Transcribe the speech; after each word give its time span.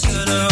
turn 0.00 0.28
around. 0.28 0.47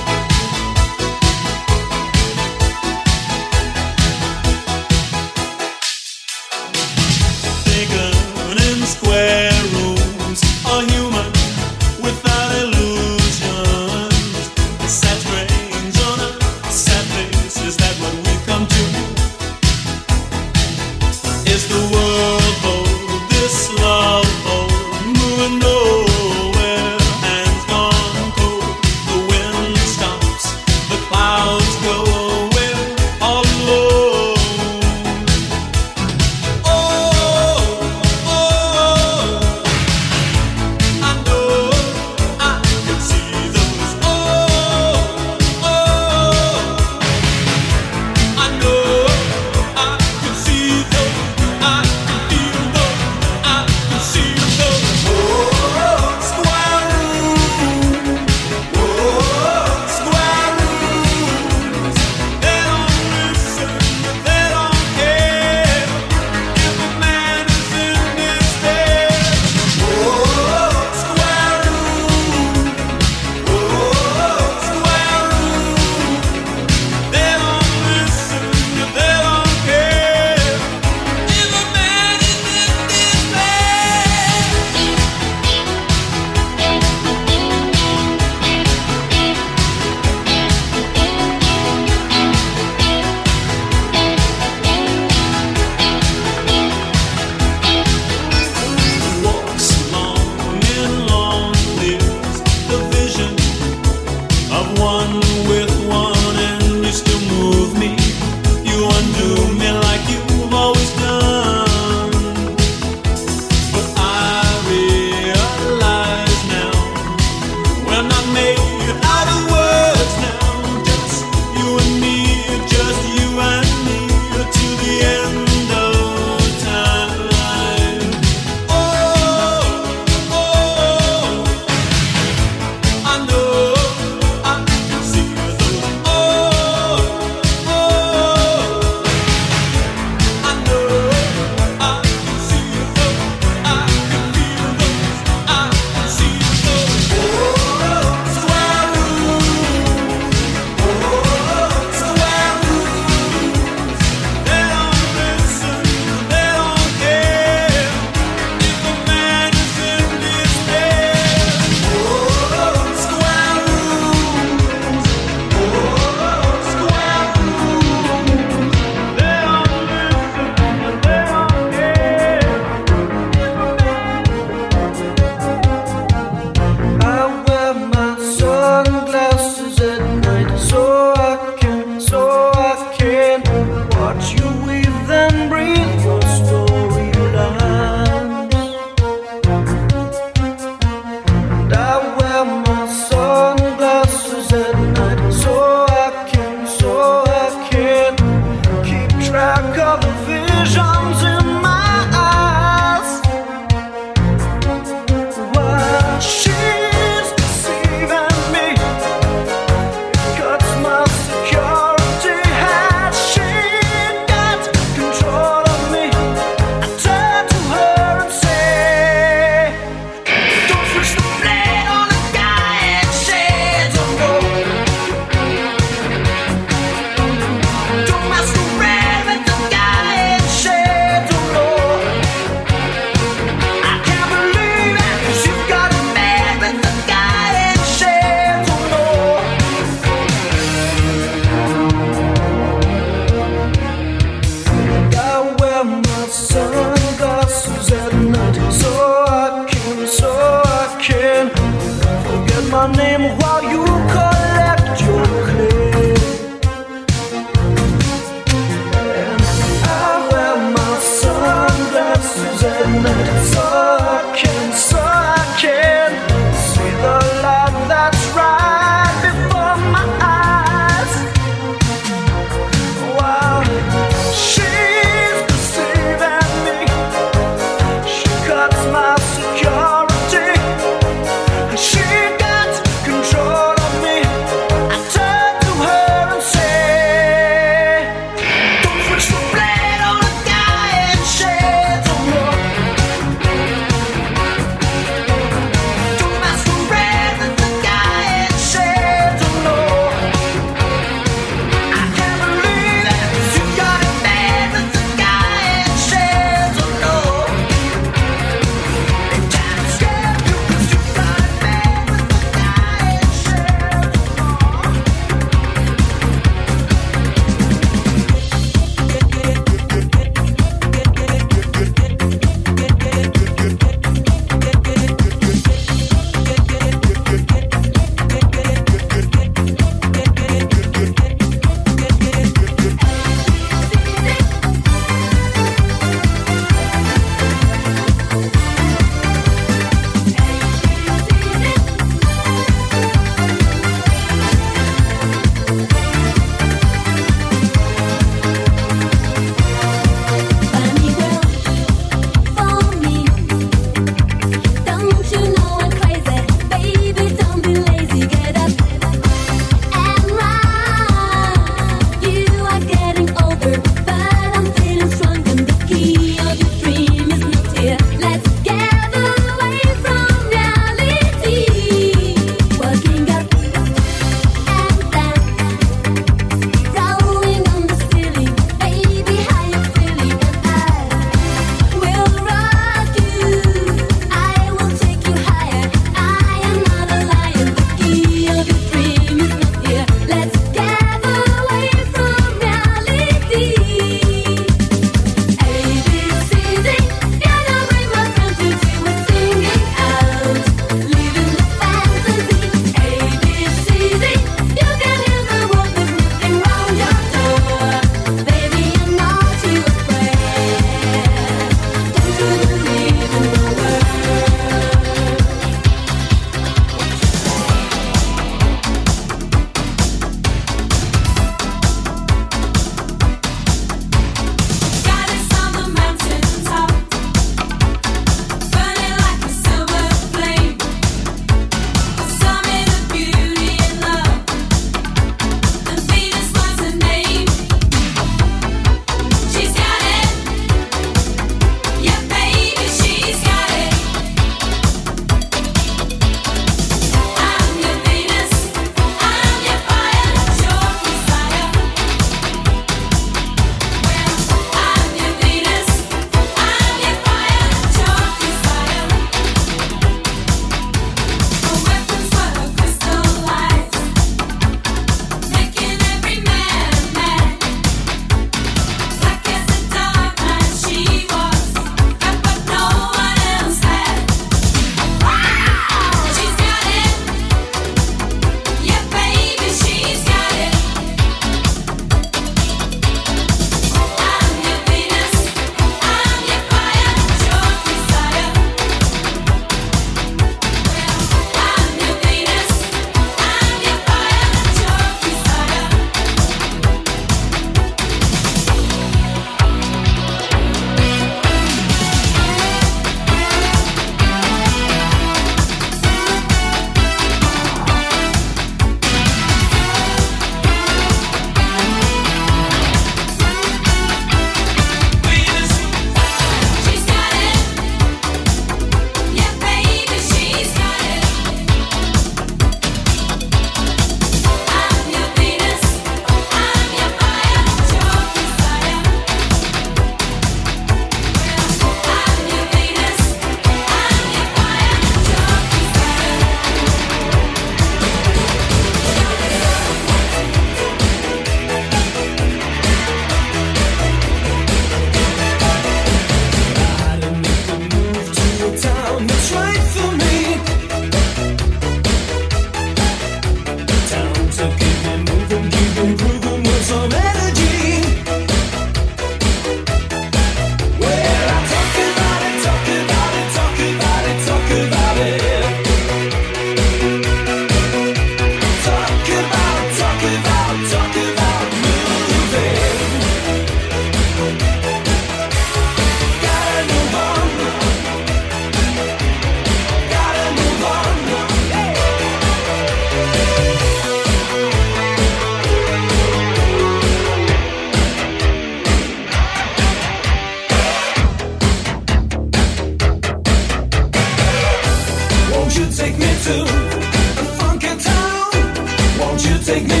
take 599.71 599.87
me 599.87 600.00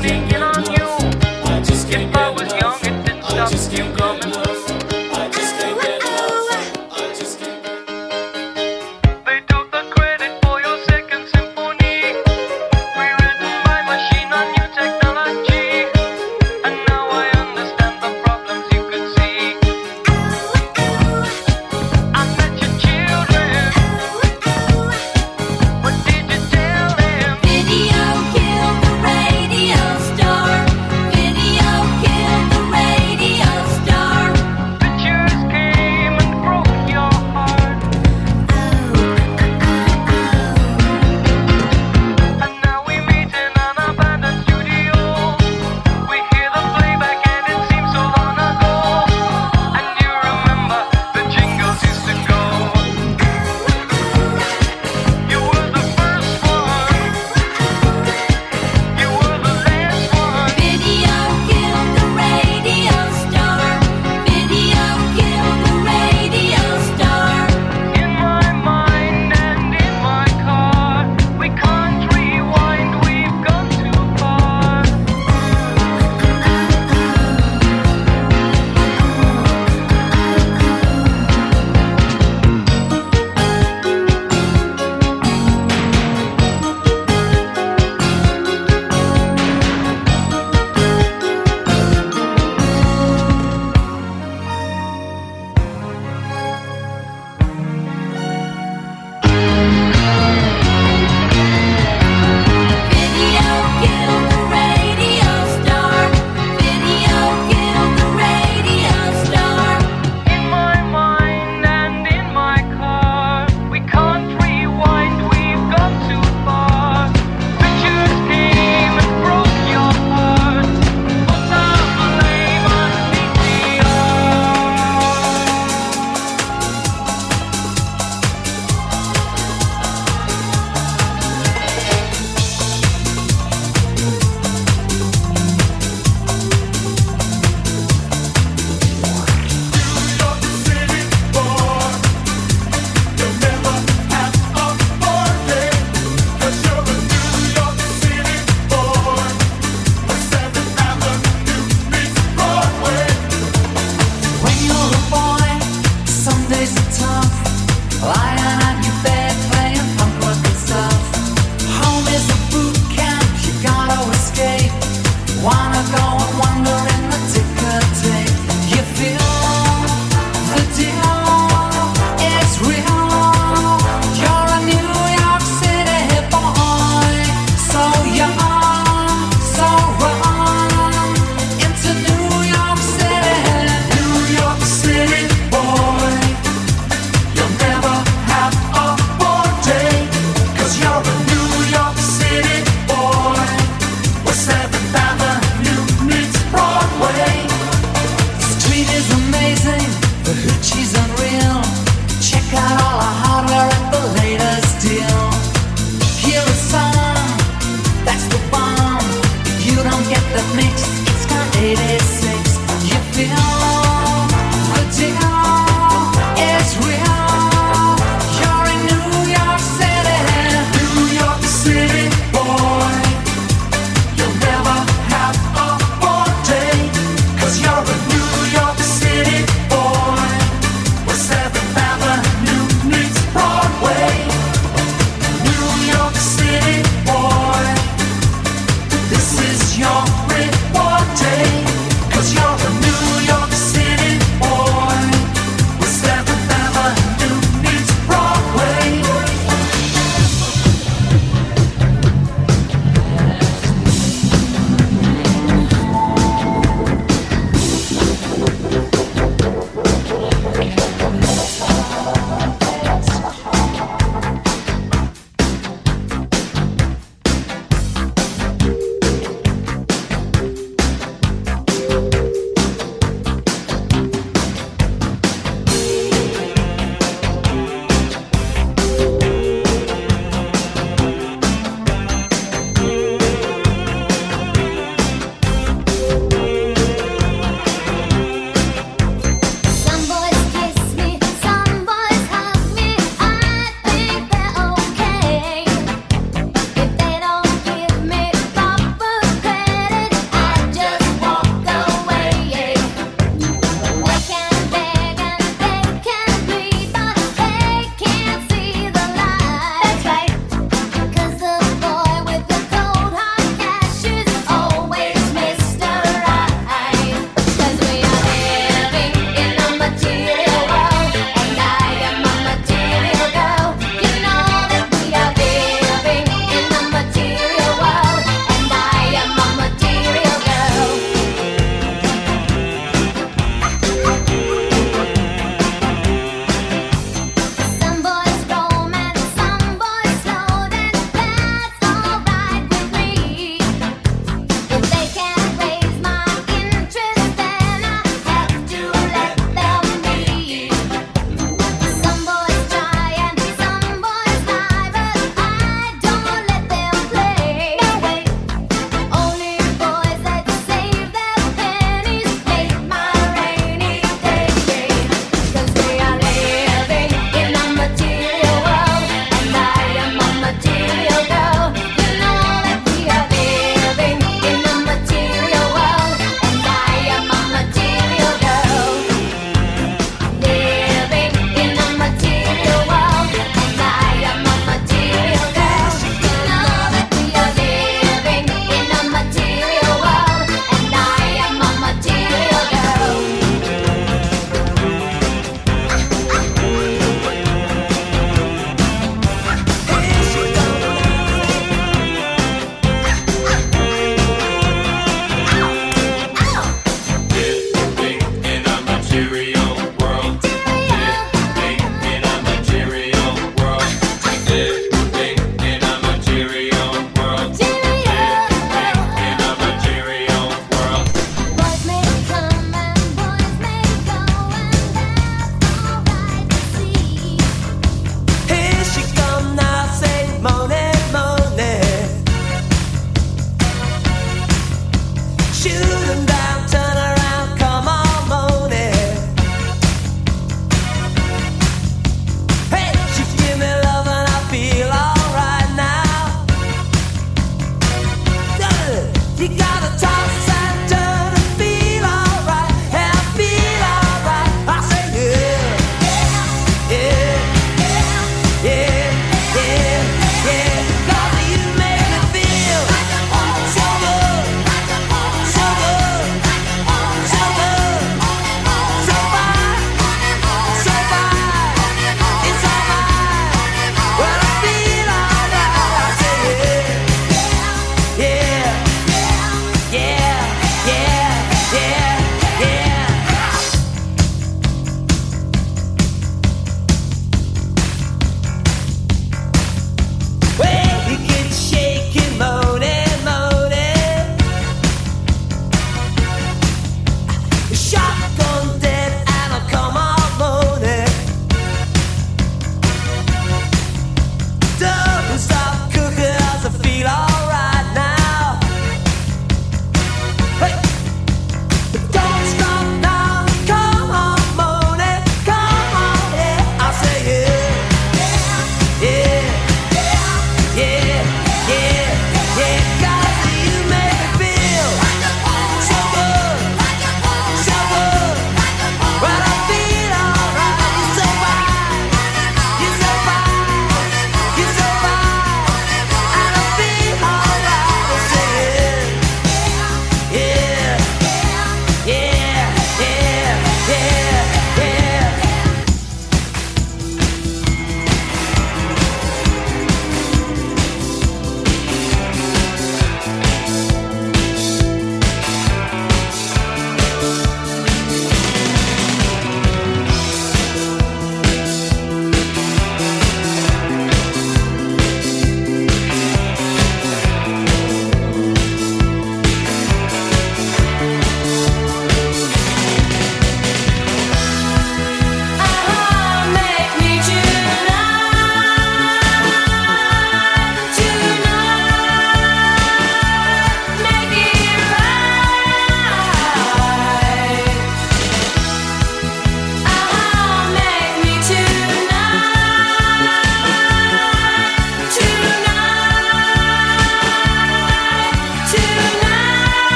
could 0.00 0.54
see. 0.54 0.57